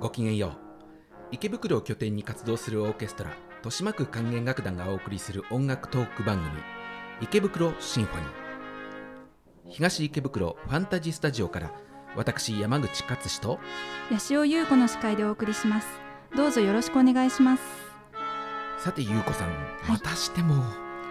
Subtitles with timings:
[0.00, 0.52] ごきげんよう。
[1.32, 6.50] 池袋を拠点に活動するオーケストラ豊島区管弦楽団がお送りする音楽トーク番組
[7.20, 8.28] 池袋シンフォニー。
[9.70, 11.72] 東池袋ファンタジースタジオから
[12.16, 13.58] 私山口勝志と
[14.08, 15.88] 八潮優子の司会でお送りします。
[16.36, 17.62] どうぞよろしくお願いします。
[18.78, 19.50] さて優子さん、
[19.88, 20.62] またしても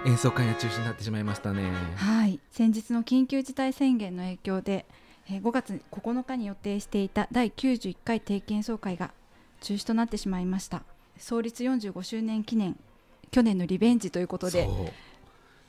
[0.06, 1.70] 演奏会が中止になってしまいましたね。
[1.98, 2.40] はい。
[2.52, 9.12] 先日の緊急事態宣言の影響でえー5月9日に予定していた第91回定期演奏会が
[9.62, 10.84] 中止となってしまいました。
[11.18, 12.78] 創立45周年記念
[13.32, 14.94] 去年のリベンジということで、ね。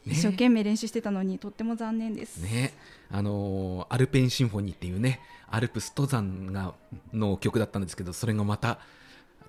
[0.07, 2.73] 一生懸命練習してたのにとっても残念です、ね。
[3.11, 6.75] あのーアルペンシンフォニーっていうねアルプス登山が
[7.13, 8.79] の曲だったんですけどそれがまた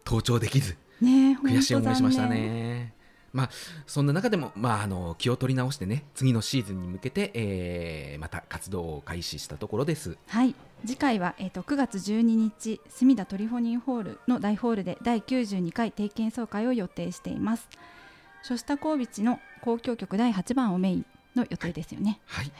[0.05, 2.93] 登頂できずねえ悔しい思いしましたね。
[3.33, 3.49] まあ、
[3.87, 10.17] そんな中でも、まあ、あの気を取り直してね次のシーズンに向けて、えーまた活動を開始したところです。
[10.27, 10.55] はい。
[10.85, 17.69] 次回は、えー、と9月12日隅田トリフォニーホールの大ホールで第92回定期演奏会を予定しています。
[18.43, 21.05] ショスタコービチの交響曲第8番をメイン
[21.35, 22.19] の予定ですよね。
[22.25, 22.51] はい。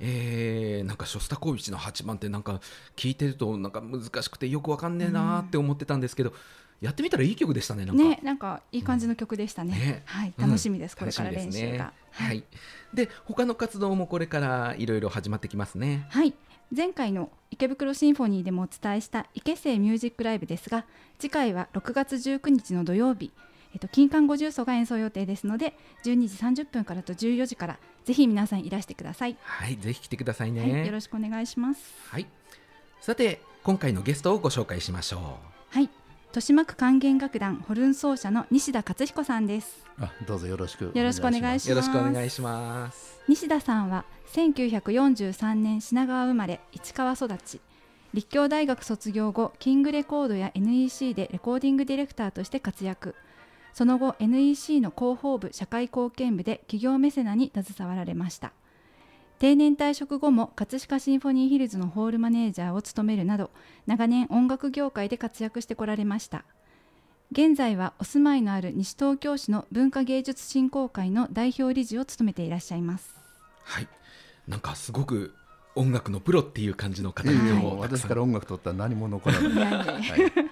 [0.00, 2.60] えーなんかショスタコービチの8番ってなんか
[2.96, 6.32] 聞いてるとなんか難しくてよくわかんねえなーって思ってたんですけど、
[6.80, 8.02] やってみたらいい曲でしたねなんか。
[8.02, 10.02] ねなんかいい感じの曲でしたね,、ね。
[10.06, 10.46] はいうん。
[10.46, 11.92] 楽しみです、これから練習が。
[12.12, 12.42] はい、
[12.94, 16.06] で他の活動もこれからいろいろ始まってきますね。
[16.10, 16.34] はい。
[16.74, 20.84] 前回の池袋シンフォニーでもお伝えした池星ミュージックライブですが
[21.18, 23.32] 次回は6月19日の土曜日。
[23.72, 30.60] えっと、金管五重奏が演奏予定ですので12時30分からと14時からぜひ皆さんいらしてください、はい、ぜひ来てくださいね。
[30.60, 31.80] はい、よろしくお願いします。
[32.08, 32.26] はい。
[33.00, 35.38] さて、今回のゲストをご紹介しましょ
[35.70, 35.99] はい
[36.30, 39.84] 豊島区管弦楽団ホルン奏者の西田勝彦さんです。
[39.98, 41.58] あどうぞよろしくよろしくお願いう。
[41.58, 43.20] しよろしくお願いします。
[43.26, 47.60] 西田さんは1943年品川生まれ市川育ち。
[48.14, 53.16] 立教大学卒業後キングレコードや NEC でレコーディングディレクターとして活躍。
[53.72, 58.52] その後 NEC の広報部社会貢献部で企業メセナに携わられました
[59.40, 63.50] 定年退職後も葛飾シンフォニーヒルズのホールマネージャーを務めるなど
[63.86, 66.44] 長年音楽業界で活躍してこられました。
[67.32, 73.14] 現在はお住まいのある西東京市の文化芸術振興会の代表理事を務めていらっしゃいます。
[73.62, 73.88] はい。
[74.46, 75.32] なんかすごく
[75.74, 77.78] 音楽のプロっていう感じの方をたくさん。
[77.78, 79.52] 私から音楽取ったら何も残らない。
[79.52, 79.78] いやいや。
[79.78, 80.50] はい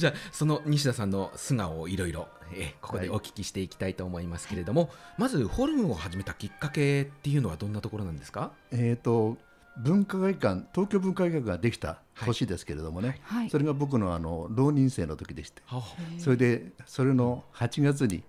[0.00, 3.16] じゃあその西田さんの素顔をいろいろえここではい。
[3.18, 8.50] お聞きしていきたいと思いますけれども、まずホルンを始めたきっかけっていうのはどんなところなんですか？
[8.72, 9.36] えっと
[9.78, 13.50] 文化会館東京文化会館ができた年ですけれどもね、はい。
[13.50, 15.62] それが僕のあの浪人生の時でして。
[15.66, 15.82] は
[16.18, 18.22] それでそれの8月に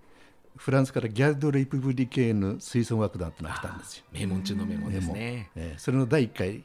[0.56, 4.04] フランスからギャルド・レプブリケーヌ吹奏楽団ってのが来たんですよ。
[4.12, 5.50] 名門中の名門ですね。
[5.56, 6.62] えーそれの第1回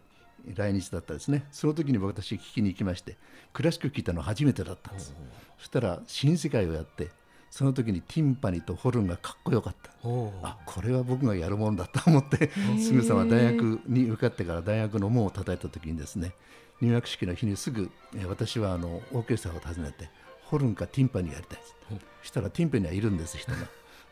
[0.56, 1.46] 来日だったですね。
[1.52, 3.18] その時に私聞きに行きまして
[3.53, 5.13] クラシック聞いたの初めてだったんです。
[5.59, 7.09] そしたら新世界をやって
[7.50, 9.91] その時にティンパニとホルンがかっこよかった。
[10.44, 16.34] あこれは僕がやるもんだと思ってすぐさま大学に受かってから大学の門を叩いた時にですね
[16.81, 20.09] 入学式の日にすぐえー私はあのオーケストラを訪ねて
[20.44, 21.75] ホルンかティンパニやりたいです。
[22.22, 23.58] そしたらティンパニはいるんです人が。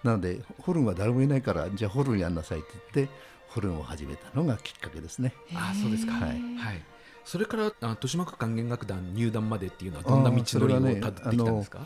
[0.04, 3.14] なのでホルンは誰もいないからじゃあホルンやんなさいって言って
[3.56, 6.12] ホルンを始めたのがきっかけですねあそうですか。
[6.12, 6.84] はいはい。
[7.24, 11.80] それからあ豊島区管弦楽団入団までっていうのはどんな道のりをたどってきたんですか？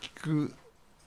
[0.00, 0.54] 聞く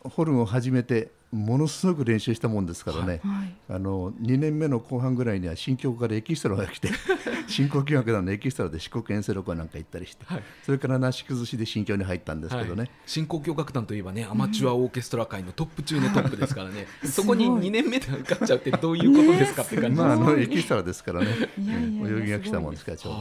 [0.04, 3.56] ホルンを始めてものすごく練習したもんですからね、はい。
[3.70, 6.90] あの2年目の後半ぐらいには新京からエキストラが来て
[7.48, 10.44] 新興器楽団のエキストラで四国遠征旅行なんか行ったりして、はい。
[10.64, 19.98] それからなし崩しで新京に入ったんですけどね、はい、新交響楽団といえばねアマチュアオーケストラ界のトップ中のトップですからね、 そこに2年目で受かっちゃうってどういうことですかって感じ。
[19.98, 21.28] まああのエキストラですからね。
[21.58, 23.14] 泳ぎが来たもんですからちょう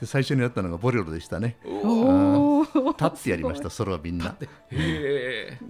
[0.00, 0.06] ど。
[0.06, 1.56] 最初にやったのがボレロでしたね。
[1.64, 2.37] お
[3.00, 4.34] 立ってやりましたソロはみんな。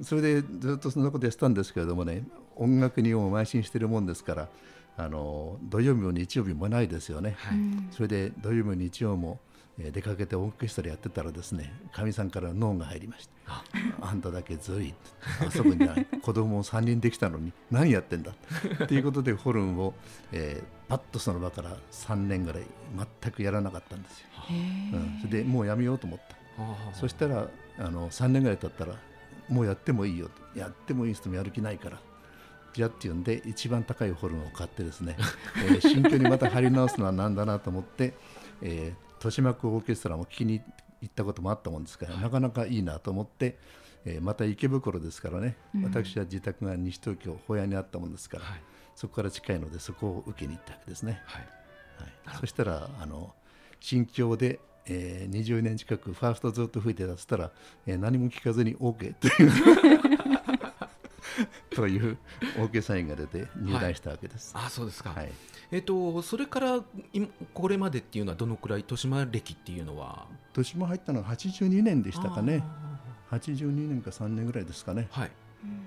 [0.03, 2.25] それでずっとそんなことやってたんですけれどもね
[2.57, 4.49] 音楽にも邁進してるもんですから
[4.97, 7.59] あの土曜日も日曜日もないですよね、はい。
[7.93, 9.39] それで土曜日も日曜も、
[9.79, 13.65] えー出かけてオーケストラやってたらですねかみさんからノーが入りましたあ。
[14.01, 14.93] あんただけずい
[15.55, 18.33] 遊ぶんじゃない子供も3人できたのに何やってんだ？
[18.85, 19.95] っていうことでホルンを、
[20.33, 22.63] えーパッとその場から3年ぐらい
[23.23, 24.27] 全くやらなかったんですよ、
[24.95, 26.38] うん、それでもうやめようと思った
[26.95, 28.95] そしたらあの3年ぐらい経ったら
[29.49, 32.01] もうやってもいいよとやってもいい人もやる気ないから
[32.75, 35.17] じゃあっていうんで一番高いホルンを買ってですね、
[35.57, 38.15] えー新居にまた張り直すのはなんだなと思って、
[38.63, 40.63] えー豊島区オーケストラも聞きに
[41.01, 43.59] 行ったこともあったもんですから、なかなかいいなと思って、
[44.05, 48.63] えーまた池袋ですからね、私は自宅が西東京保谷にあったもんですから、はい。
[48.95, 51.21] そこから近いのでそこを受けに行ったわけですね。
[51.25, 51.49] はい。
[52.27, 53.35] はい、そしたらあの
[53.81, 57.51] 新京で、えー、20年近くファーストずっと吹いてたっつったら、
[57.87, 59.53] えー、何も聞かずに OK という。
[61.71, 62.19] という
[62.57, 64.53] OK サインが出て入団したわけです。
[64.57, 65.31] あそうですか、はい。
[65.71, 66.81] えっとそれから
[67.13, 70.27] 今これまでっていうのはどのくらい豊島歴っていうのは？
[70.57, 72.65] 豊島入ったのは82年でしたかね。
[73.31, 75.31] 82年か3年ぐらいですかね、はい。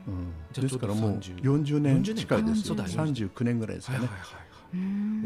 [0.07, 2.65] うん、ですからもうちょう40年40近いですよ。
[2.67, 3.99] そうだ39年ぐらいですかね。
[3.99, 5.23] はいはいはいうん。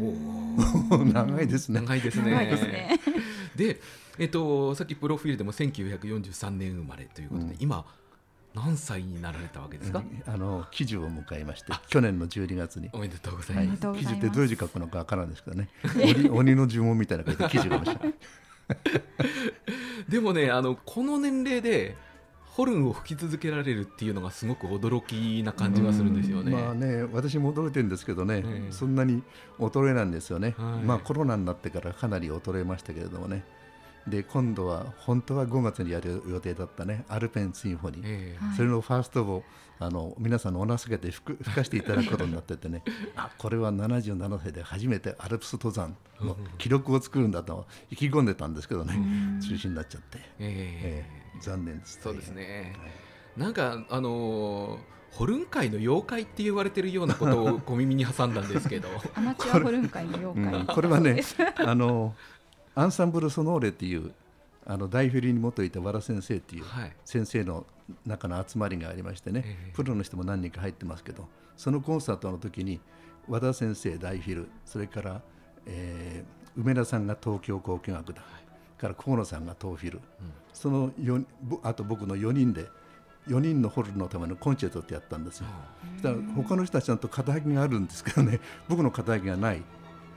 [0.90, 1.80] お ー長いですね。
[1.80, 2.98] 長いですね
[3.56, 3.80] で
[4.18, 7.56] えっと、さっきプロフィールでも1943年生まれということで、うん。
[7.58, 7.84] 今
[8.54, 10.22] 何歳になられたわけですか、うん。
[10.32, 12.88] あの記事を迎えまして去年の12月に。
[12.92, 13.66] おめでとうござはい。
[13.66, 15.68] います、記とうございってどういう字書くのかわからんですけどね。
[15.96, 18.00] 鬼鬼の呪文みたいな感じで記事がました
[20.08, 21.96] でもねあのこの年齢で
[22.56, 26.52] ホルンを吹き続けられるっていうのがすごく驚きな感じがするんですよね。
[26.52, 28.72] まあね私も驚いてるんですけどね、ええ。
[28.72, 29.22] そんなに
[29.58, 30.82] 衰えなんですよね、はい。
[30.82, 33.44] まあコロナになってからかなり衰えましたけれどもね。
[34.08, 37.04] で今度は本当は5月にやる予定だったね。
[37.08, 38.44] アルペンシンフォニー、ええ。
[38.46, 38.56] はい。
[38.56, 39.42] それのファーストを
[39.78, 42.82] あの皆さんのお情けで吹く吹かせていただくことになっててね。
[43.16, 48.94] あこれは77歳で初めてアルプス登山の記録を作るんだと意気込んでたんですけどね。
[49.40, 50.26] 中止になっちゃって、ええ。
[50.38, 51.06] え
[51.36, 51.40] え。
[51.40, 52.00] 残念です。
[52.02, 52.90] そうですね、はい
[53.36, 58.88] なんかあのーホルン界の妖怪って言われてるようなことを 小耳に挟んだんですけど。
[59.14, 60.60] アマチュアホルン会の妖怪。
[60.60, 60.66] うん。
[60.66, 61.22] これはね
[61.56, 62.14] あの
[62.74, 64.12] アンサンブル・ソノーレっていう
[64.66, 66.92] あの大フェリーに元いた和田先生っていうはい。
[67.06, 67.64] 先生の
[68.04, 69.72] 中の集まりがありましてね、ええ。
[69.74, 72.80] プロの人も何人か入ってますけどそのコンサートの時に
[73.28, 75.22] 和田先生大フィルそれから、
[75.66, 78.24] えー梅田さんが東京交響楽団、
[78.78, 80.00] から河野さんが東フィル、
[80.52, 82.66] そのよぼあと僕の4人で
[83.28, 85.46] 4人のホルンのためのコンチェルトってやったんですよ。
[85.96, 89.62] そしたら他の人はちゃんと肩書きがあるんですけどね僕の肩書きがないっ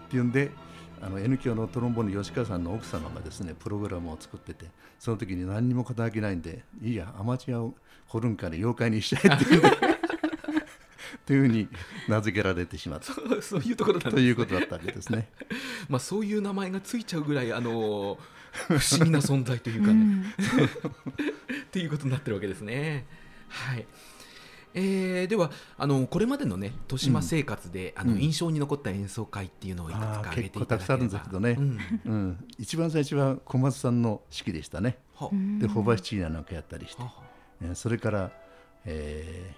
[0.10, 0.52] ていうんで
[1.02, 4.66] あの N 響のトロンボーンの吉川さんの奥様がですねプログラムを作ってて
[5.00, 7.74] その時に何にも肩書きないんでいいやアマチュアを
[8.06, 9.62] ホルンから妖怪にしちゃえっていう
[11.26, 11.68] というふうに
[12.08, 13.14] 名付けられてしまった。
[13.14, 15.30] そうそういうところなんとですいうことだったわけですね。
[15.88, 18.20] まあ、そういう名前がついちゃうぐらい、あのー
[18.52, 20.24] 不思議な存在といううかね、ん。
[20.26, 23.06] っていうことになってるわけですね。
[23.48, 23.86] はい
[24.74, 30.78] えーではあのこれまでのね豊島生活で、あのうん印象に残った演奏会っていうのをいくつかあー挙げていただければ。
[30.78, 31.56] 結構たくさんあるんですけどね。
[31.58, 31.80] うん。
[32.06, 34.98] うん、一番最初は小松さんの式でしたね。
[35.16, 35.30] は
[35.60, 37.04] でホバシチーナなんかやったりして。
[37.76, 38.32] それから、
[38.86, 39.56] え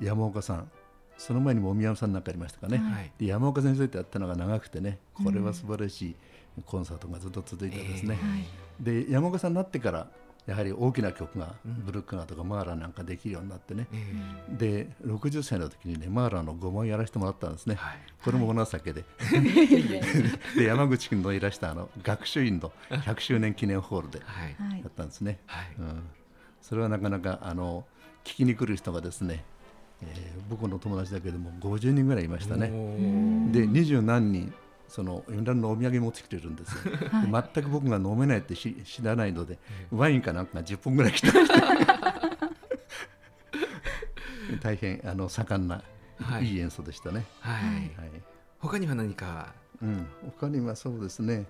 [0.00, 0.70] ー山岡さん。
[1.16, 2.92] その前にも宮山さんなんかありましたかね、はい。
[2.92, 5.00] はいで山岡先生とやったのが長くてね。
[5.14, 6.16] これは素晴らしい
[6.64, 8.46] コンサートがずっと続いたですね、はい。
[8.80, 10.06] で山岡さんになってから
[10.48, 11.84] やはり大きな曲が、うん。
[11.84, 13.86] ブルックナーとかマーラーなんかできるようになってね。
[13.92, 17.98] えで60歳の時にねマーラーの5枚やらせてもらったんですね、ーはい。
[18.24, 19.04] これもお情けで、
[20.56, 24.80] で山口君のいらしたあの学習院の100周年記念ホールではい。
[24.80, 25.66] やったんですね、はい。
[25.78, 26.02] うん、
[26.62, 27.84] それはなかなかあの
[28.24, 29.44] 聞きに来る人がですね、
[30.02, 32.68] えー僕の友達だけでも50人ぐらいいましたね。
[33.52, 34.54] で二十何人
[34.88, 37.50] そのいろんなお土産持ってきてるんですよ、ではい。
[37.54, 39.58] 全く僕が飲めないってし 知らないので
[39.90, 41.28] ワインかなんかが10本ぐらい来て
[44.60, 45.82] 大変あの盛んな、
[46.18, 46.46] はい。
[46.46, 47.62] い、い演奏でしたね、はい。
[47.62, 47.74] はい。
[47.74, 48.22] はい
[48.60, 49.54] 他には何か？
[49.80, 51.46] うん、他にはそうですね。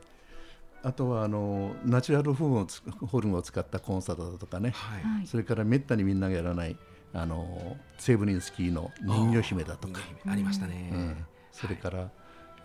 [0.82, 5.02] あとはあのナチュラルフォームホルンを使ったコンサートだとかね、はい。
[5.02, 5.26] はい。
[5.26, 6.76] それからめったにみんながやらない
[7.14, 12.10] あのセーブリンスキーの人魚姫だとか、ありましたね、うん、それから、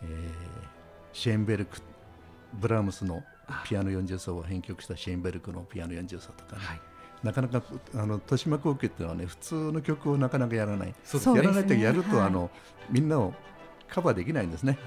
[0.03, 0.53] えー
[1.13, 1.77] シェーンベルク
[2.53, 3.23] ブラームスの
[3.65, 6.81] ピアノ40奏を編曲したシェーンベルクのピアノ40奏とかね、はい。
[7.23, 10.87] なかなかあの豊島高家っていうのはね普通の曲をなかなかやらない。
[10.87, 10.95] ね。
[11.35, 12.27] やらないとやると、はい。
[12.27, 12.49] あの
[12.89, 13.33] みんなを
[13.87, 14.77] カバーできないんですね。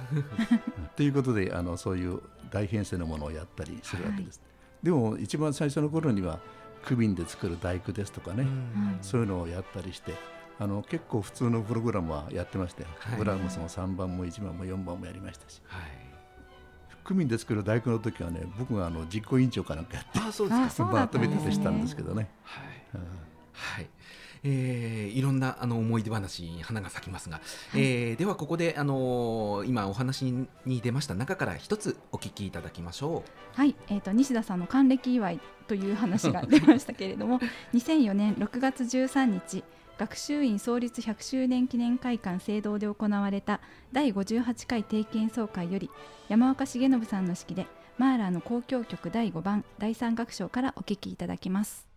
[0.97, 2.21] ということであのそういう
[2.51, 4.41] 大編成のものをやったりするわけです。
[4.83, 6.41] でも一番最初の頃には
[6.85, 8.99] クビンで作る大工ですとかね、うん。
[9.01, 10.15] そういうのをやったりして
[10.59, 13.19] あの結構普通のプログラムはやってましたよ、はい。
[13.19, 15.61] ブラームスも3番も1番も4番もやりましたし。
[15.67, 15.83] はい。
[17.05, 20.65] クミンで作る大工の時はね僕があの実行委員長かなんかやってあそうですか。
[20.67, 22.29] あそうだまったんですねとめてしたんですけどね。
[22.43, 22.65] はい。
[22.95, 23.01] うん
[23.53, 23.89] はい。
[24.45, 27.41] えーいろんなあの思い出話に花が咲きますが、
[27.75, 30.25] えーではここで、あのー今お話
[30.65, 37.41] に出ました中から一つお聞きいただきましょはい、えー、と西田さんの還暦祝いという話が出ましたけれども
[37.75, 39.65] 2004年6月13日
[39.99, 43.61] 学習院創立100周年記念会館聖堂で行われた
[43.93, 45.91] 第58回定期演奏会より
[46.29, 51.87] 山岡重信さんの式でマーラーの交響曲第5番第3楽章からお聴きいただきます。「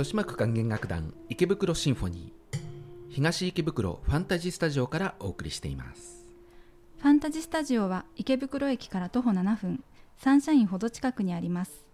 [0.00, 2.58] 豊島区管弦楽団池袋シンフォニー
[3.10, 6.24] 東池袋ファンタジースタジオからお送りしています。
[7.02, 9.84] ファンタジースタジオは池袋駅から徒歩7分
[10.16, 11.84] サンシャインほど近くにあります。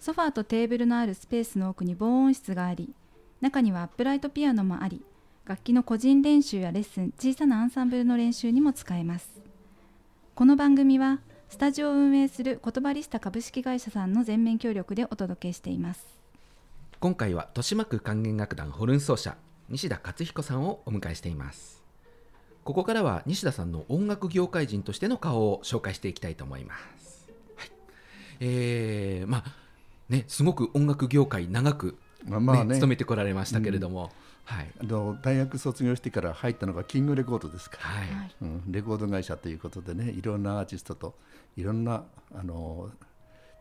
[0.00, 2.94] ソファーとテーブルのあるスペースの奥に防音室があり
[3.42, 5.04] 中にはアップライトピアノもあり
[5.44, 9.42] 楽器の個人練習やレッスン小さなアンサンブルの練習にも使えます。
[10.34, 16.17] この番組はスタジオを運営する言葉リスタ株式会社さんの全面協力でお届けしています。
[17.00, 19.36] 今回は豊島区管弦楽団ホルン奏者
[19.68, 21.84] 西田勝彦さんをお迎えしています。
[22.64, 27.70] ここからは西田さんの音楽業界人としての顔を紹介していきたいと思います、はい、
[28.40, 29.54] えー、まあ
[30.08, 31.86] ねすごく音楽業界長く、
[32.24, 32.74] ねまあまあね。
[32.74, 34.10] 勤めてこられましたけれども、
[34.44, 34.68] はい。
[34.80, 38.34] あの大学卒業してから入ったのがキングレコードですから、はい、はい。
[38.42, 41.14] うん、レコード会社ということでねいろんなアーティストと
[41.56, 42.02] いろんな
[42.34, 42.90] あの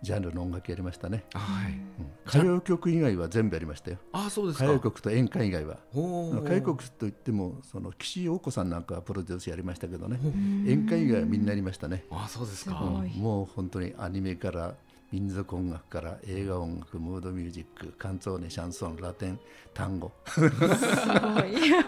[0.02, 1.80] ジャンルの音楽やりましたね、はい、うん。
[2.28, 3.98] 歌謡曲以外は全部やりましたよ。
[4.14, 4.66] ああそうですか。
[4.66, 5.78] 歌謡曲と演歌以外は。
[5.94, 10.20] 歌謡曲といってもその岸陽子さんなんかはプロデュースやりましたけどね。
[10.68, 12.76] 演歌以外はみんなやりましたね、ああそうですか。
[12.76, 14.76] もう本当にアニメから
[15.12, 19.40] 民族音楽から映画音楽ムードミュージックカンツォーネシャンソンラテン
[19.74, 20.12] 単語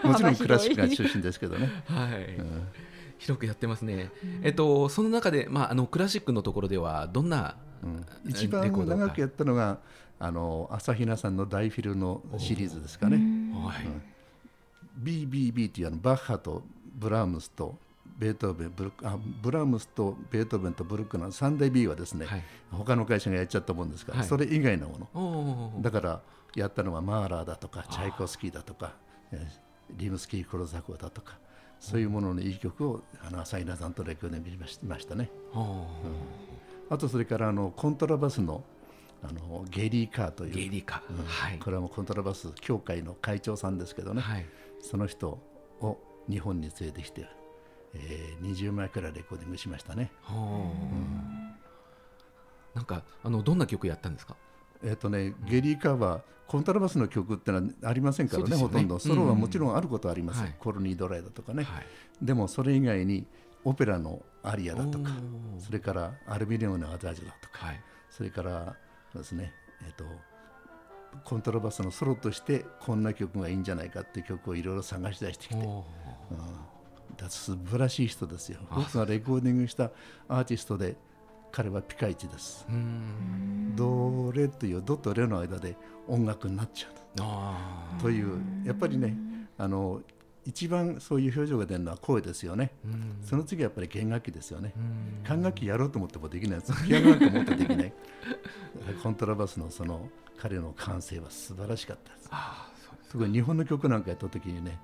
[0.02, 2.68] もちろんクラシックが幅広い出身ですけどね、はい、うん。
[3.18, 4.10] 広くやってますね、
[4.42, 7.56] えっとその中でまああのクラシックのところではどんな、
[8.26, 9.78] 一番長くやったのが
[10.18, 13.16] あの朝比奈さんの大フィルのシリーズですかね。
[13.54, 13.86] はい、
[15.02, 16.62] BBB っていうあのバッハと
[16.94, 17.76] ブラームスと
[18.18, 22.42] ベートーベンブルあブラームスとベートーベンとブルックナー三大 B はですね、はい。
[22.70, 24.28] 他の会社がやっちゃったもんですから、はい。
[24.28, 25.82] それ以外のもの。
[25.82, 26.20] だから
[26.54, 28.92] やったのはマーラーだとかチャイコフスキーだとか
[29.32, 31.38] えーリムスキー・コロザコだとか
[31.78, 35.30] そういうもののいい曲をあの朝比奈さんとレコードで見ましましたね。
[35.54, 35.86] お
[36.90, 38.64] あとそれからあのコントラバスの
[39.22, 41.58] あのゲイリー・カーというーゲイリーか、うんはい。
[41.58, 44.46] これはもうコントラバス協会の会長さんですけどね、はい。
[44.80, 45.38] その人
[45.80, 45.98] を
[46.28, 47.26] 日本に連れてきて、
[47.94, 50.10] えー20枚くらいレコーディングしましたね。
[50.28, 50.70] おー
[52.74, 54.36] なんかあのどんな曲やったんですか？
[54.82, 58.56] えっ、とね、ゲリー・カーはコントラバスの曲ってのはありませんからね、ね。
[58.56, 58.98] ほとんど。
[58.98, 59.76] ソロはもちろん。
[59.76, 60.56] あることはあります、はい。
[60.58, 61.86] コロニー・ドライだとかね、はい。
[62.22, 63.26] でもそれ以外に
[63.64, 65.10] オペラのアリアだとか、
[65.58, 67.80] それからアルビニオのアザージュだとか、はい。
[68.10, 68.76] それから
[69.14, 69.52] ですね、
[69.86, 70.04] えっ、と、
[71.24, 75.84] コントラバスのソロとしてこんな曲がいいんじゃないかっていう曲をいろいろ探し出してきて、お
[77.16, 78.60] だ素晴らしい人ですよ。
[78.70, 79.90] あ僕がレコーディングした
[80.28, 80.96] アーティストで
[81.52, 82.64] 彼はピカイチです。
[82.70, 83.74] ーうん。
[83.76, 89.16] ドレというドとレの間で音楽になっちゃうあというやっぱりね
[89.58, 90.00] あの
[90.44, 92.72] 一番そういう表情が出るのは声ですよね。
[92.86, 94.72] ーうんその次はやっぱり弦楽器ですよね。
[94.76, 96.86] うん管楽器やろうと思ってもできないです。
[96.86, 97.92] ピアノなんかもっとできない。
[99.02, 102.28] コントラバスのその彼の感性は素晴らしかったです。
[102.30, 104.78] あす特に日本の曲なんかやった時にね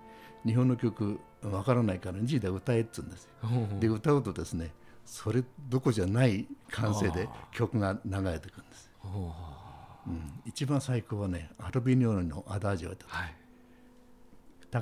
[0.45, 3.31] 日本の曲わからないからじいで歌えっつうんですよ。
[3.45, 4.73] おーで歌うとですね
[5.07, 13.35] それどこじゃない感性で曲が流れてくるんです、うん、一番最高はねアルビニョーニのアダージョをやったはい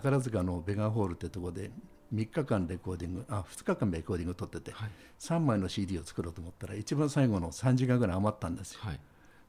[0.01, 1.71] 宝塚のベガホールってとこで
[2.13, 4.91] 3日間レコーディングあ2日間レコーディング撮ってて、はい。
[5.21, 8.81] 3枚の CD を作ろうと思ったら一番最後の3時間ぐらい余ったんですよ。
[8.83, 9.01] はい。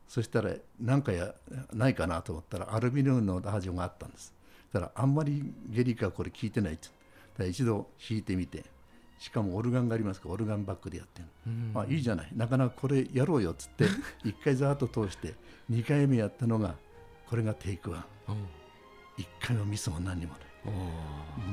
[0.08, 1.34] そしたら何かや
[1.73, 4.34] ないかなと思ったらアルビニョーニのアダージョがあったんです。
[4.71, 6.88] だからあんまりゲリカはこれ聞いてないって。
[6.88, 6.91] だ
[7.38, 8.63] から一度弾いてみて
[9.19, 11.71] しかもオルガンがありますからオルガンバックでやってるうん。
[11.75, 12.29] あいいじゃない。
[12.36, 13.86] なかなかこれやろうよっつって
[14.23, 15.36] 1回ざーっと通して
[15.71, 16.75] 2回目やったのが
[17.27, 18.05] これがテイクワン。
[18.27, 18.64] おー1
[19.45, 20.41] 回もミスも何にもない。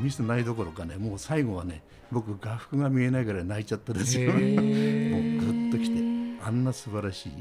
[0.02, 4.30] ミスないどころかねもう最後はね僕画幅が見えないぐらい泣いちゃったですよ。
[4.30, 7.32] へもうーグッときてあんな素晴らしい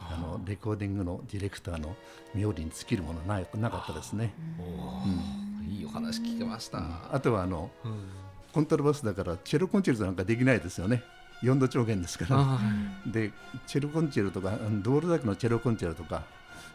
[0.00, 1.94] あのレコーディングのディレクターの
[2.34, 4.32] 妙利に尽きるものななかったですね。
[4.58, 5.48] おー。
[5.70, 8.08] いいお話聞けました、あとはあのうん。
[8.52, 11.02] コントラバスだからチェロコンチェルトなんかできないですよね。
[11.42, 12.36] 4度調弦ですから。
[12.40, 12.58] あ
[13.06, 13.32] で
[13.66, 16.24] チェロコンチェルトとかドールダクのチェロコンチェルトとか、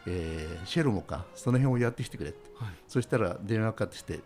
[0.08, 2.74] えーシェロモかその辺をやってきてくれって、はい。
[2.88, 4.20] そしたら電話かかってきて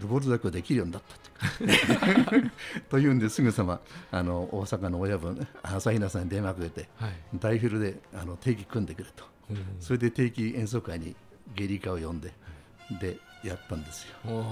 [0.00, 2.50] ドボルザクができるようになったって。
[2.90, 7.12] というんですぐさまあの大阪の親分朝比奈さんに電話かけてはい。
[7.38, 9.24] 大フィルであの定期組んでくれと。
[9.50, 9.64] うん。
[9.80, 11.14] それで定期演奏会に
[11.54, 12.32] ゲリカを呼んで
[13.00, 14.44] でやったんですよ、おうん。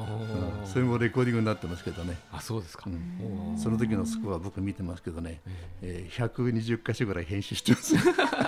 [0.62, 2.18] ーそれもレコーディングになってますけどね。
[2.32, 3.58] あそうですか、うん。
[3.58, 5.40] その時のスコア僕見てますけどね、
[5.82, 7.94] えー120箇所ぐらい編集してます。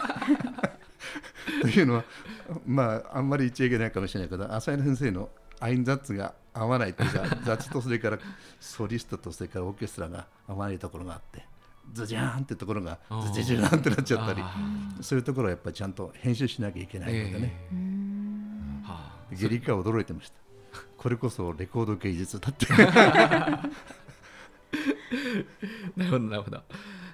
[1.60, 2.04] というのは、
[2.66, 5.28] まあ、あんまり言っちゃいけないかもしれないけど、浅井先生の
[5.60, 8.18] アインザッツが合わないというか、雑とそれから
[8.58, 11.44] ソリストとそれからオーケストラが合わないところがあって、
[11.92, 14.54] ズジャーンってところがあーズジャーンってなっちゃったりあ、
[15.00, 17.56] そういうところはやっぱりちゃんと編集しなきゃいけないのでね。
[17.72, 17.90] え
[19.32, 20.36] ゲリカは驚いてました
[20.96, 22.66] これこそレコード芸術だって
[25.96, 26.62] なるほどなるほど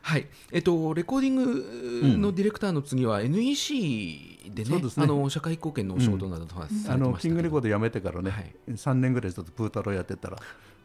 [0.07, 0.27] はい。
[0.53, 5.05] えっとレコーディングのディレクターの次は NEC でね,、そうですね。
[5.05, 8.55] あの社会貢献のお仕事などとはされてましたあのキングレコード辞めてからね、はい。
[8.69, 10.39] 3年ぐらいちょっとプータローやってたら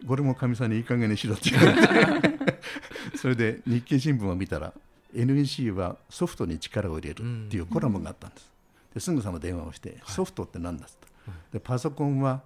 [0.07, 2.31] これもかみさんにいい加減にしろって言われて。
[3.15, 4.73] それで日経新聞を見たら
[5.13, 8.49] NEC はソフトに力を入れるっていうコラムがあったんです、
[8.95, 12.41] ですぐさま電話をして、ソフトって何だっつった、でパソコンは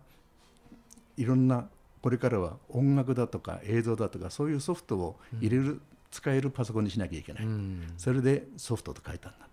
[1.16, 1.70] いろんな
[2.02, 5.82] これからは音楽だとか映像だとかそういうソフトを入れる、
[6.16, 7.94] 使えるパソコンにしなきゃいけない、うん。
[7.98, 9.50] それでソフトと書いたんだ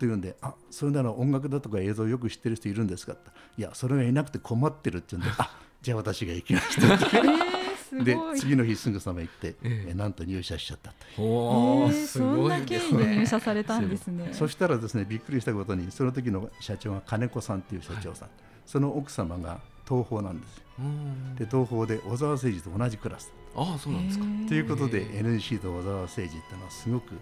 [0.00, 3.30] というんで、あそれなら音楽だとか映像をよく知ってる人いるんですかって。
[3.56, 7.04] いや、それがいなくて困ってるって言うんで、あじゃあ私が行きましたって。
[7.16, 9.90] えー、すで次の日すぐさま行って、ええ。
[9.90, 14.30] えなんと入社しちゃったというおーえーすごそんない経入ね社されたんですね。
[14.32, 18.28] そしたらですねびっくりしたことにその時の社長が金子さんっていう社長さん、
[18.66, 20.64] その奥様が東宝なんですよ。
[20.80, 21.34] うん。
[21.36, 27.14] で東宝で小沢誠二と同じクラスああそうなんですか、ということで NEC と小沢誠二っていうのはすごく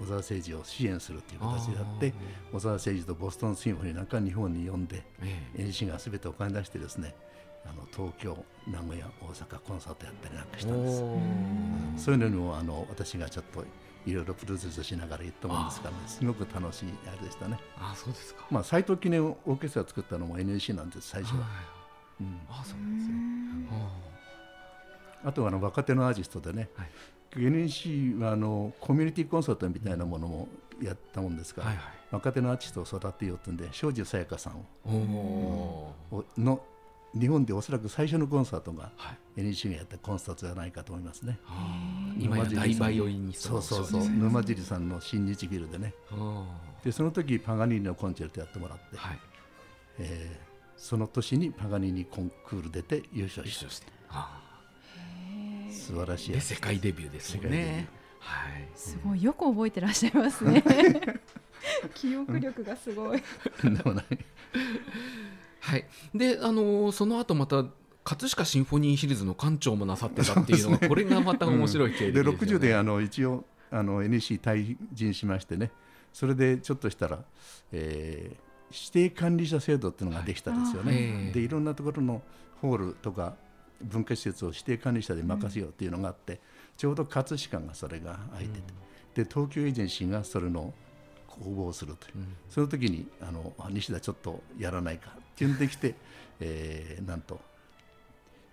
[0.00, 2.12] 小沢誠二を支援するという形であって
[2.52, 5.62] 小沢誠二とボストンシンフォニーなんか日本に呼んでええ。
[5.62, 7.14] NEC が全てお金出してですね
[7.64, 12.04] あの東京名古屋大阪コンサートやったりなんかしたんです。
[12.04, 13.64] そういうのにもあの私がちょっと
[14.06, 17.58] いろいろプロデュースしながら行ったもんですからねすごく楽しいあれでしたね。
[17.78, 22.40] ああそうですか、まあ斎藤記念オーケストラ作ったのも NEC なんです最初は、はいうん。
[22.50, 23.14] ああそうなんですね。
[23.70, 24.13] あ
[25.24, 26.90] あとはあの若手のアーティストでね、はい。
[27.36, 30.48] NEC はあのコミュニティコンサートみたいなものも
[30.82, 31.86] やったもんですから、あはいはい。
[32.12, 36.16] 若手のアーティストを育てようってんで庄司さやかさんおおー。
[36.16, 36.62] をの
[37.18, 39.40] 日本でおそらく最初のコンサートがはい。
[39.40, 41.38] NEC がやったコンサートじゃないかと思いますね。
[42.18, 44.10] 今や大バイオリニストそうそうそう。
[44.10, 45.94] 沼尻さんの新日ビルでね。
[46.12, 46.44] あ
[46.84, 49.18] でその時パガニーニのコンチェルトやってもらって、ーはい。
[49.98, 53.86] えーその年にパガニーニコンクール出て優勝して。
[54.10, 54.40] あ
[55.84, 56.30] 素晴らしい。
[56.30, 57.76] ーで世界デビューですもん世界デビュー。
[57.76, 57.88] ね
[58.20, 58.68] はい。
[58.74, 59.22] すごい。
[59.22, 60.62] よく覚えてらっしゃいますね。
[61.94, 63.22] 記憶力がすごい。
[63.62, 64.04] でもない。
[65.60, 67.64] はい、で、あのーその後また
[68.04, 72.38] 葛飾シンフォニーヒルズの館長もなさってたっていうのが、これがまた面白い経歴でですよね。
[72.38, 75.70] 60であの一応あの NEC 退陣しましてね。
[76.12, 77.24] それでちょっとしたら、
[77.72, 78.44] えー
[78.74, 81.32] 指定管理者制度っていうのができたんですよはい。
[81.32, 82.22] でいろんなところの
[82.60, 83.36] ホールとか
[83.82, 86.40] 文化施設を指定管理者で任せようっていうのがあって、
[86.76, 88.60] ちょうど葛飾がそれが空いて
[89.14, 90.72] て、で東京エージェンシーがそれの
[91.26, 92.36] 公募をするという、うん。
[92.48, 95.94] その時にあのあ西田ちょっとやらないかっていうんできて、
[96.40, 97.40] えーなんと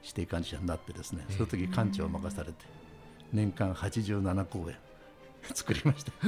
[0.03, 2.65] 指定管理者になってですねその時館長を任されて
[3.31, 4.75] 年間87公演
[5.53, 6.11] 作りました。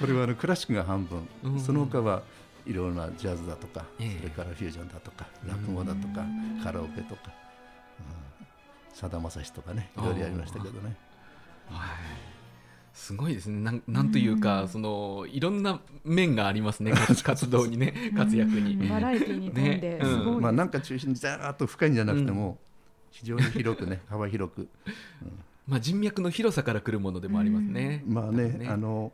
[0.00, 1.60] これはあのクラシックが半分、うん。
[1.60, 2.22] その他は
[2.68, 4.18] いろいろなジャズだとか、ええ。
[4.18, 6.24] それからフュージョンだとか落語だとか
[6.62, 7.32] カラオケとか
[8.92, 10.96] さだまさしとかねいろいろやりましたけどね。
[11.70, 11.88] はい。
[12.92, 13.60] すごいですね。
[13.60, 16.90] なんなんというか、そのいろんな面がありますね。
[17.06, 18.88] 活活動にね活躍に、うん。
[18.88, 20.00] バラエティに富んでね。
[20.02, 22.58] すごいです、まあなんか中心にざーっと深いんじゃなくても、
[23.10, 24.68] 非常に広くね幅広く。
[25.66, 28.02] まあ、人脈の広さから来るものでもありますね。
[28.06, 28.68] まあね、ね。
[28.68, 29.12] あの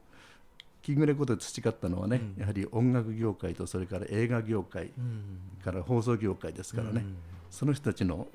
[0.84, 2.40] キングレコードで培ったのはね、うん。
[2.40, 5.40] やはり音楽業界とそれから映画業界うん。
[5.64, 7.16] から放送業界ですからね、うん。
[7.50, 8.28] その人たちの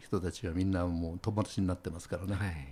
[0.00, 2.68] 人たちはみんなもう友達になってますからね、はい、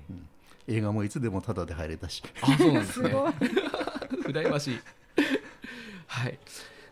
[0.69, 2.23] 映画もいつでもタダで入れたし。
[2.41, 3.11] あそうなんですね。
[3.13, 3.33] すごい。
[4.33, 4.79] 羨ましい。
[6.07, 6.39] はい。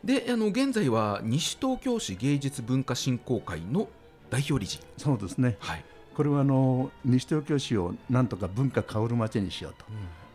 [0.05, 3.89] で、あの現在は西東京市芸術文化振興会の
[4.29, 4.81] 代表理事。
[4.99, 5.57] そうですね。
[5.61, 5.85] はい。
[6.15, 9.79] これはあの西東京市をなんとか文化香る街にしよううん。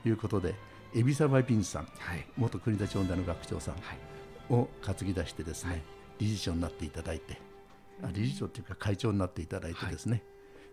[0.02, 0.56] ということで
[1.02, 2.26] 海老沢敏さんはい。
[2.38, 3.98] 元国立音大の学長さんはい。
[4.54, 5.82] を担ぎ出してですね、はい。
[6.20, 7.40] 理事長になっていただいて
[8.04, 10.24] あ理事長というか会長になっていただいてですね、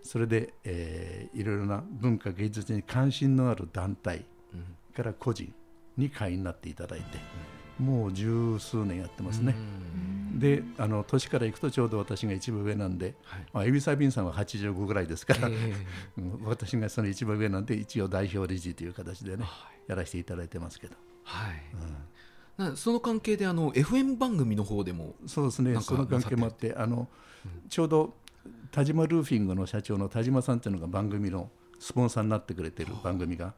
[0.03, 4.77] それで、えーいろいろな文化芸術に関心のある団体うん。
[4.95, 5.53] から個人
[5.97, 7.19] に会員になっていただいて、
[7.79, 9.55] もう十数年やってますね。
[10.33, 10.39] うん。
[10.39, 13.47] であの年からいくとちょうど私が一番上なんで、はい。
[13.53, 15.75] まあ、海老沢敏さんは85ぐらいですから、え
[16.19, 19.91] うん私がその一番上なんで一応代表理事という形でねはい。
[19.91, 21.63] やらせていただいてますけど、はい。
[22.57, 27.09] なその関係であの FM 番組の方でもそうですねその関係もあってあの、
[27.69, 28.15] ちょうど
[28.71, 33.55] 田島ルーフィングの社長の田島さんっていうのが番組のスポンサーになってくれてる番組が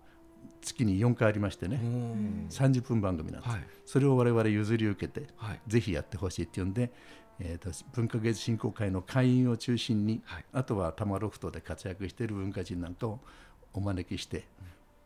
[0.66, 2.46] 月に4回ありましてね、うん。
[2.50, 3.66] 30分番組なんです、はい。
[3.85, 5.61] それを我々譲り受けてはい。
[5.66, 6.90] ぜひやってほしいっていうんで、
[7.38, 10.44] えーと文化芸術振興会の会員を中心に、はい。
[10.52, 13.20] あとは多摩ロフトで活躍している文化人なんかを
[13.72, 14.44] お招きして、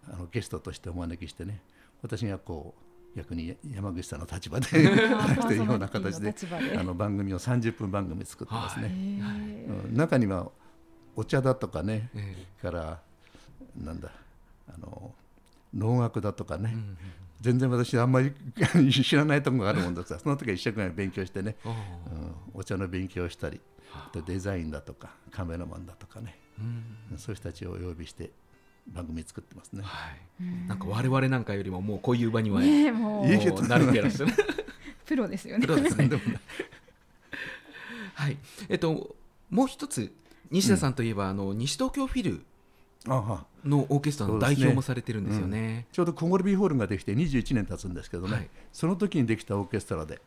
[0.08, 1.62] あのゲストとしてお招きしてね
[2.02, 2.74] 私がこ
[3.14, 6.34] う逆に山口さんの立場でー話しているような形で
[6.78, 8.86] あの番組を30分番組作ってますね。
[8.86, 9.94] うん。
[9.94, 10.48] 中には
[11.16, 12.46] お茶だとかね、え。
[12.62, 13.00] から
[13.76, 14.10] なんだ
[14.68, 15.12] あの
[15.74, 16.96] 農学だとかね、えうん
[17.40, 18.32] 全然私あんまり
[18.92, 23.58] 知らないところがあるもんですからその時は一生懸命勉強してね、あうん、お茶の勉強をしたり
[23.94, 24.10] あ。
[24.12, 26.38] とデザインだとかカメラマンだとかね。
[26.60, 27.18] ーうん。
[27.18, 28.30] そういう人たちをお呼びして
[28.88, 29.82] 番組作ってますね。
[29.82, 30.68] はい。
[30.68, 33.24] なんか我々なんかよりももうこういう場にはねえもう。
[33.24, 34.32] 慣れてらっしゃる。
[35.06, 35.66] プロですよね。
[35.66, 36.10] プロですね。
[38.14, 38.36] はい。
[38.68, 39.16] えっと
[39.48, 40.12] もう一つ
[40.50, 42.44] 西田さんといえば、あの西東京フィル
[43.06, 45.86] のオーケストラの代表もされてるんですよね。
[45.92, 48.48] ちょうどコンゴルビーホールができて21年経つんですけどね、はい。
[48.72, 50.20] その時にできたオーケストラで。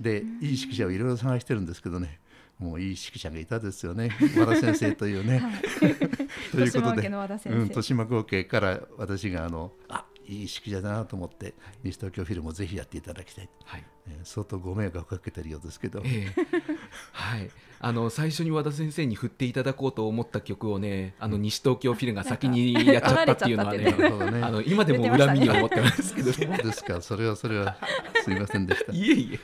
[0.00, 2.20] でいい指揮者をいろいろ探してるんですけどね。
[2.58, 4.10] もういい指揮者がいたですよね。
[4.36, 5.42] 和田先生というね。
[6.52, 7.58] ということ豊島家での和田先生。
[7.58, 13.84] うん、豊島高家から私があのあいい指揮者だなと思って西東京フィルもぜひやっていただきたい、はい。
[14.08, 16.46] えー相当ご迷惑をかけてるようですけど、ええ。
[17.12, 24.42] はい、あの最初に和田先生に振っていただこうと思った曲をねあの西東京フィルが先にやっちゃったっていうのはねね。
[24.42, 26.34] あの今でも恨みに思ってますけどね。
[26.56, 27.00] そうですか。
[27.00, 27.76] それはそれは
[28.24, 28.92] すいませんでした。
[28.94, 29.40] いえいえ。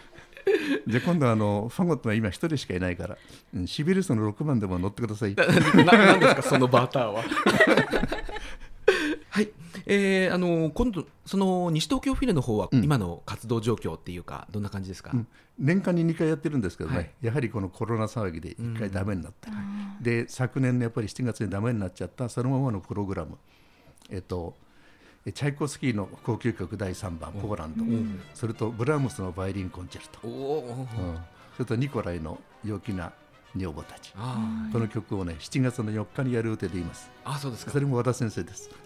[0.86, 3.16] じゃあ今度はあのファゴットは今一人しかいないから、
[3.54, 5.34] うん、シビルスの6番でも乗ってください。
[5.34, 7.22] ななんですかそのバーターは。
[9.30, 9.48] はい、
[9.86, 12.84] えー、あの今度その西東京フィルの方はうん。
[12.84, 15.10] 今の活動状況っていうかどんな感じですか？
[15.14, 15.26] うん。
[15.58, 17.10] 年間に2回やってるんですけどね、はい。
[17.22, 19.48] やはりこのコロナ騒ぎで1回ダメになって、
[20.00, 23.36] で昨年のやっぱり7月にダメになっちゃったそのままのプログラム、
[24.10, 24.56] えっと、
[25.26, 27.84] えチャイコフスキーの高級曲第3番「ポーランド」
[28.34, 30.20] それとブラームスのバイオリンコンチェルト、
[31.54, 33.12] それとニコライの陽気な
[33.54, 37.72] 女房たちあこの曲をね7月の4日にやる予定でいますあ、あそうですか。
[37.72, 38.70] それも和田先生です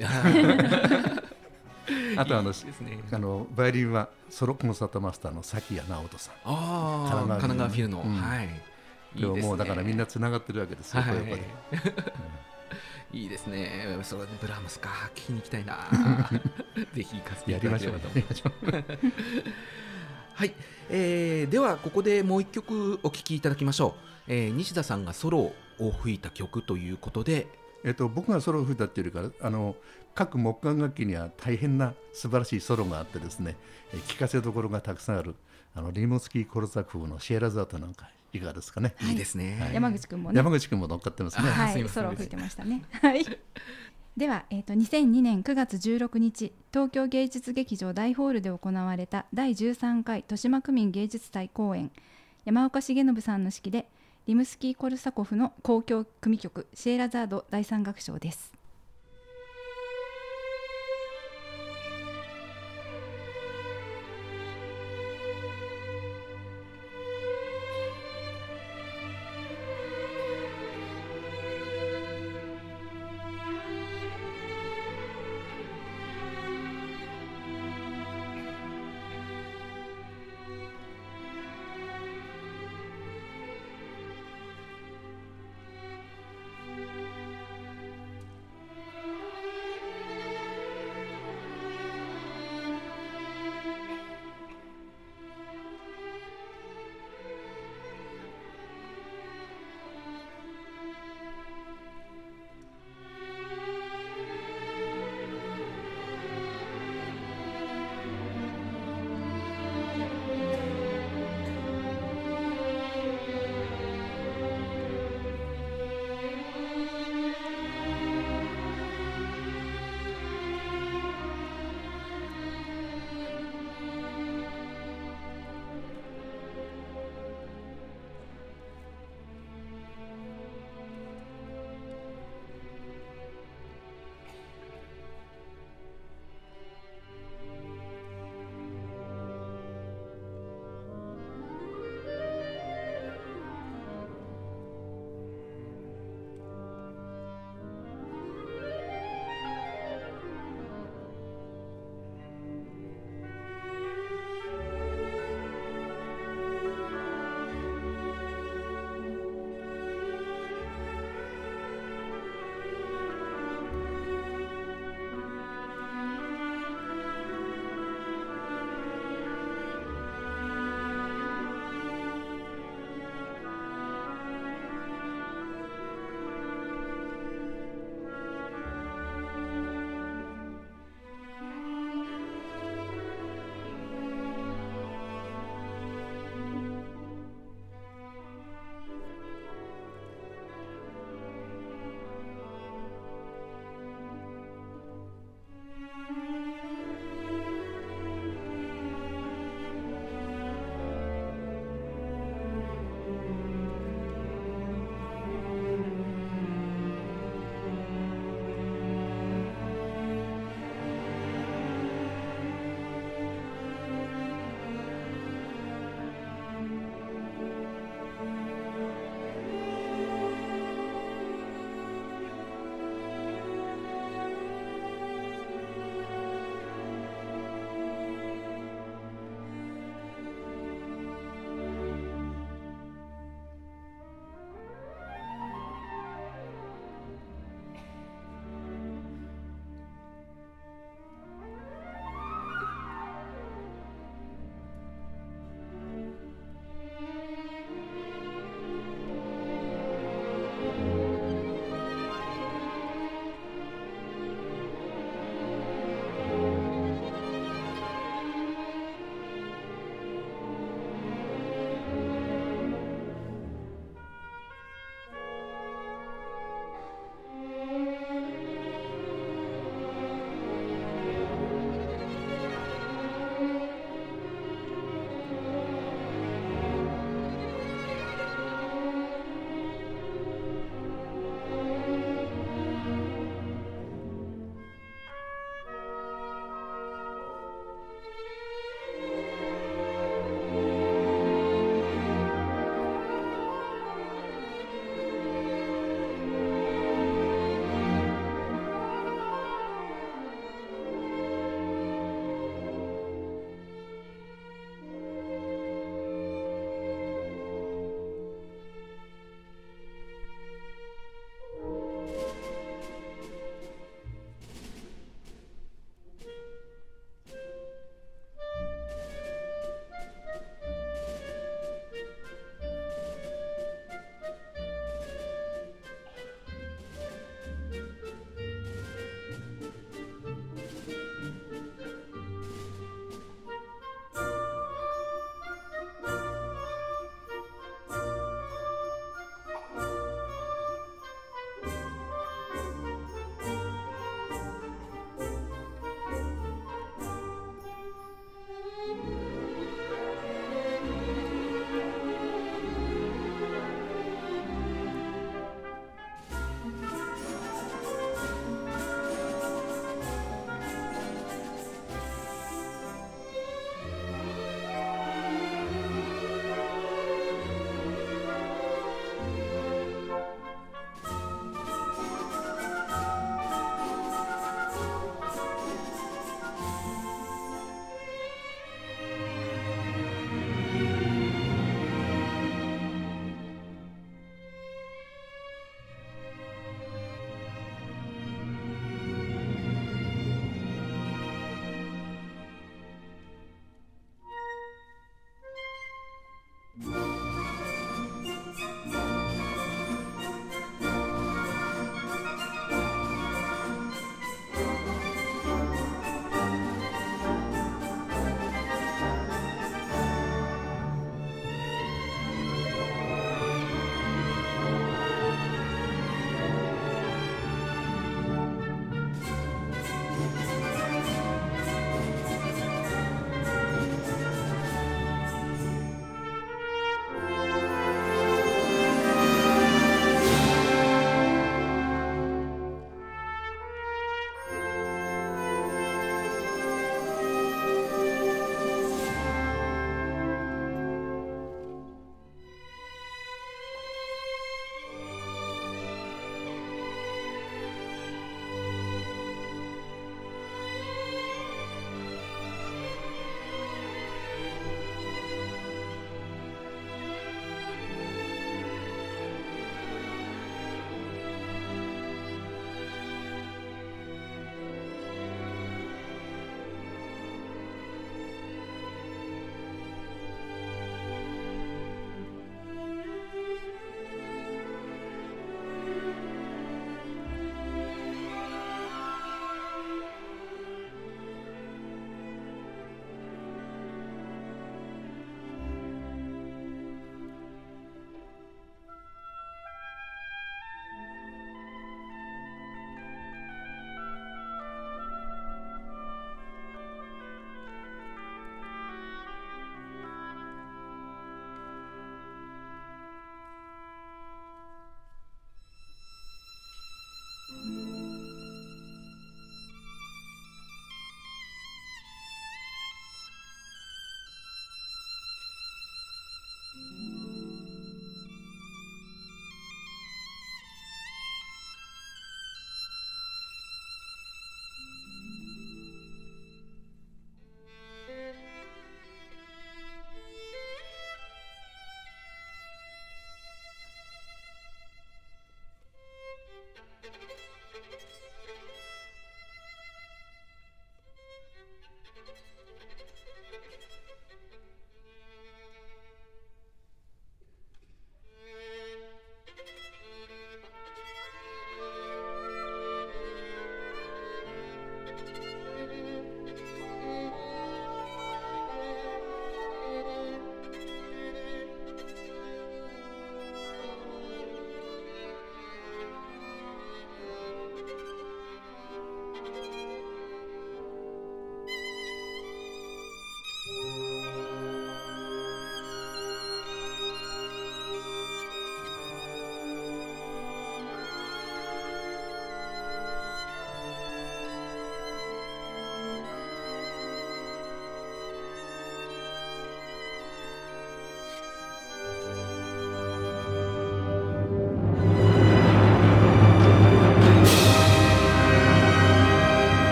[2.16, 2.56] あとあのね。
[3.12, 8.48] あのバイオリンはソロコンサートマスターの崎谷直人さんああ、神神奈奈川フィルの、うんはい。
[9.14, 11.22] いいもうだからみんなつながってるわけですよ、はいこ
[13.12, 13.96] うい いいですね。
[14.02, 15.78] それでブラームスか聞きに行きたいな。
[16.92, 18.96] ぜひ行かせていやりましょうただければと思います。
[20.36, 20.52] はい、
[20.90, 23.94] えーではここでもう一曲お聴きいただきましょ
[24.28, 25.38] う、えー西田さんがソロ
[25.78, 27.46] を吹いた曲ということで、
[27.84, 29.76] えっと、僕がソロを吹いたっていうよりかあの
[30.14, 33.56] 各木管楽器には大変な素晴らしいソロがあってですね
[33.94, 35.36] え聞かせどころがたくさんある
[35.74, 39.12] あのリモスキー・コルザク風のシエラザートなんかいかがですかね、い。
[39.12, 40.36] いですね、山口くんもね。
[40.36, 41.48] 山口君も乗っかってますね。
[41.48, 42.82] あはい、ソロを吹いてましたね。
[42.90, 43.24] はい。
[44.16, 51.90] では、えー、と2002年9月16日東京芸術劇場大ホールで行われた第13回豊島区民芸術祭公演
[52.46, 53.90] 山岡重信さんの指揮で
[54.26, 58.55] リムスキー・コルサコフの公共組曲「シエラザード第3楽章」です。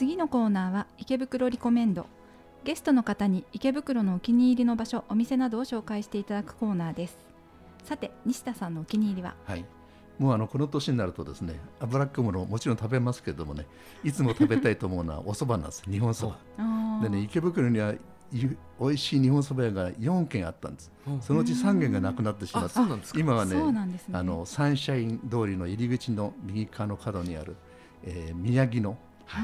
[0.00, 2.06] 次のコーナーは池袋リコメンド。
[2.64, 7.18] ゲストの方に池袋のお気に入りの場所お店などを紹介していただくコーナーです。
[7.84, 9.34] さて西田さんのお気に入りは？
[9.44, 9.64] はい。
[10.18, 13.66] もうあのこの年になるとですね脂っこいものもちろん食べますけれどもね
[14.02, 15.82] いつも食べたいと思うのはお蕎麦なんです。
[15.82, 16.38] 日本そば
[17.02, 17.98] でね池袋にはい
[18.32, 20.90] 美味しい日本そば屋が4軒あったんです。
[21.06, 21.20] うん。
[21.20, 23.20] そのうち3軒がなくなってしまあってそうなんですか。
[23.20, 24.18] 今はねそうなんですね。
[24.18, 27.56] あのサンシャイン通りの入り口の右側の角にある、
[28.04, 28.98] えー宮城のはい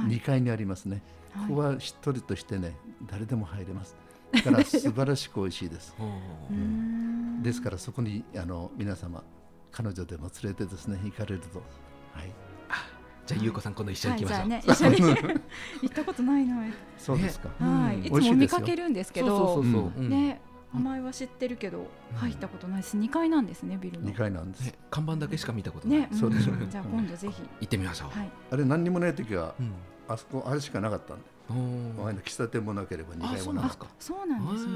[0.08, 1.48] 2階にありますね、はい。
[1.48, 2.76] ここはしっとりとしてね
[3.06, 3.96] 誰でも入れます。
[4.32, 5.94] だから素晴らしく美味しいです。
[5.96, 6.04] ほ
[6.50, 7.42] うん。
[7.42, 9.22] ですからそこにあの皆様
[9.70, 11.62] 彼女でも連れてですね行かれると、
[12.12, 12.32] はい、
[13.26, 15.00] じゃあ優子さん今度一緒に行きましょう、はい、ね一緒に。
[15.82, 16.64] 行ったことないな、
[16.96, 18.04] そうですか、はい、うん。
[18.06, 19.54] いつも見かけるんですけど。
[19.54, 20.08] そうそうそうそう、うん。
[20.08, 20.40] ね
[20.74, 22.96] 名前は知ってるけど入ったことないです。
[22.96, 24.10] 2階なんですねビルの。
[24.10, 26.70] 2階なんです、ね看板だけしか見たことない、ねそうでしょん。
[26.70, 27.42] じゃあ今度ぜひ。
[27.42, 28.30] 行ってみましょう、はい。
[28.50, 29.72] あれ何にもない時はうん。
[30.08, 31.24] あそこあれしかなかったんで、
[32.02, 33.50] 前の喫茶店もなければ2階もなかった。
[33.50, 33.86] うなんですか。
[33.98, 34.72] そうなんですね。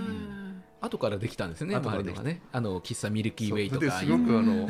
[0.80, 2.20] 後からできたんですね後からできた。
[2.22, 2.42] 周りのがね。
[2.52, 3.84] あの喫茶ミルキーウェイとか。
[3.84, 4.68] ですごくあのうん。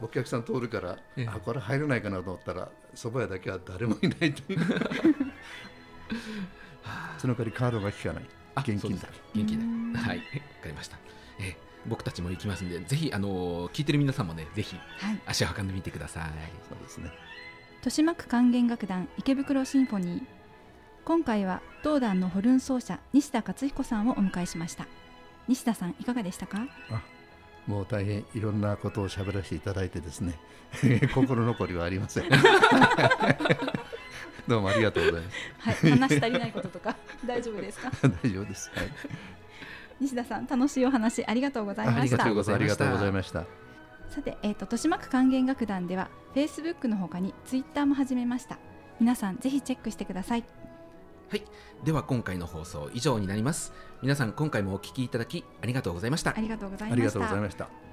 [0.00, 1.26] お客さん通るから、ええ。
[1.28, 4.60] あこれ入れないかなと思ったら蕎麦屋だけは誰もいないという。
[7.18, 8.24] その代わりカードが効かない。
[8.24, 9.08] あ現金だ。
[9.34, 9.92] 現金うん。
[9.92, 10.18] ではい。
[10.18, 10.28] わか
[10.66, 10.96] りました。
[11.40, 11.56] え
[11.86, 15.20] 僕たちも行きますんでぜひあの聞いてる皆さんもねぜひはい。
[15.26, 16.24] 足を運んでみてください。
[16.68, 17.10] そうですね。
[17.76, 20.22] 豊島区管弦楽団池袋シンフォニー。
[21.04, 24.86] 今回は同団のホルン奏者西田勝彦さんをお迎えしました。
[25.46, 26.66] 西田さんいかがでしたか？
[27.66, 30.34] もう大変いろんなことを喋らせていただいてですね。
[31.14, 32.24] 心残りはありません
[34.48, 35.36] どうもありがとうございます。
[35.58, 36.96] はい話し足りないこととか
[37.26, 37.90] 大丈夫ですか？
[38.22, 38.88] 大丈夫です、はい、
[40.00, 42.00] 西田さん楽しいお話ありがとうございました。
[42.00, 42.84] ありがとうございました。
[42.84, 43.44] ありがとうございました
[44.08, 48.58] さて、えー、と豊島区管弦楽団では Facebook のほかに Twitter も始めました。
[49.00, 50.44] 皆さんぜひチェックしてください。
[51.30, 51.44] はい。
[51.84, 53.72] では今回の放送以上になります。
[54.00, 56.34] 皆さん今回もお聞きいただきありがとうございました。
[56.34, 57.87] ありがとうございありがとうましたございました